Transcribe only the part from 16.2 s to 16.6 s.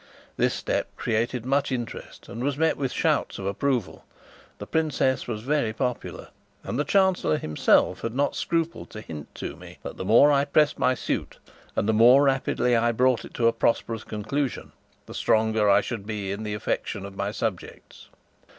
in the